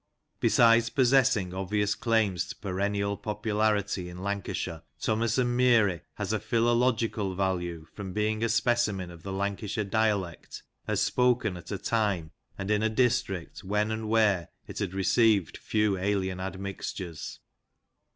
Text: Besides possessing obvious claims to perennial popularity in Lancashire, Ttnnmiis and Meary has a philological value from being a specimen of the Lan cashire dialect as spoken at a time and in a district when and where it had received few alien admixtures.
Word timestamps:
Besides 0.39 0.89
possessing 0.89 1.53
obvious 1.53 1.93
claims 1.93 2.47
to 2.47 2.55
perennial 2.55 3.15
popularity 3.17 4.09
in 4.09 4.23
Lancashire, 4.23 4.81
Ttnnmiis 4.99 5.37
and 5.37 5.55
Meary 5.55 6.01
has 6.15 6.33
a 6.33 6.39
philological 6.39 7.35
value 7.35 7.85
from 7.93 8.11
being 8.11 8.43
a 8.43 8.49
specimen 8.49 9.11
of 9.11 9.21
the 9.21 9.31
Lan 9.31 9.55
cashire 9.57 9.87
dialect 9.87 10.63
as 10.87 11.01
spoken 11.03 11.55
at 11.55 11.69
a 11.69 11.77
time 11.77 12.31
and 12.57 12.71
in 12.71 12.81
a 12.81 12.89
district 12.89 13.63
when 13.63 13.91
and 13.91 14.09
where 14.09 14.47
it 14.65 14.79
had 14.79 14.95
received 14.95 15.55
few 15.57 15.95
alien 15.99 16.39
admixtures. 16.39 17.39